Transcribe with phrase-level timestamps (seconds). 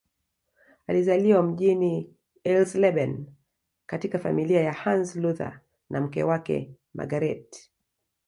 [0.87, 3.25] Alizaliwa mjini Eisleben
[3.85, 7.59] katika familia ya Hans Luther na mke wake Margarethe